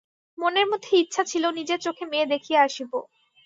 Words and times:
মনের 0.37 0.67
মধ্যে 0.67 0.91
ইচ্ছা 0.97 1.23
ছিল, 1.23 1.43
নিজের 1.51 1.79
চোখে 1.81 2.05
মেয়ে 2.05 2.31
দেখিয়া 2.33 2.59
আসিব। 2.61 2.91